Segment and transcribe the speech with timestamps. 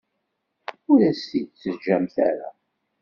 [0.91, 2.49] Ur as-t-id-teǧǧamt ara.